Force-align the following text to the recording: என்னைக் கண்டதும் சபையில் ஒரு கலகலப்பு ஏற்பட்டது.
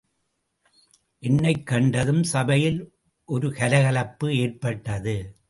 என்னைக் 1.19 1.67
கண்டதும் 1.67 2.23
சபையில் 2.23 2.93
ஒரு 3.25 3.53
கலகலப்பு 3.53 4.35
ஏற்பட்டது. 4.37 5.37